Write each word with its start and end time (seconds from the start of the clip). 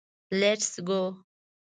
لېټس 0.39 0.71
ګو. 0.87 1.01